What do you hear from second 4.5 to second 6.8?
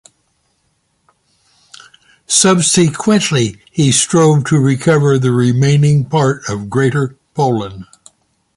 recover the remaining part of